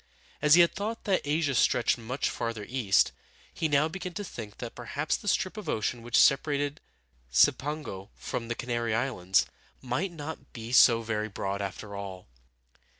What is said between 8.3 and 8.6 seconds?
the